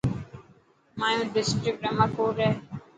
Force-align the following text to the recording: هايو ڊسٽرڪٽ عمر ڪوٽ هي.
هايو 1.01 1.21
ڊسٽرڪٽ 1.35 1.81
عمر 1.89 2.09
ڪوٽ 2.17 2.35
هي. 2.43 2.51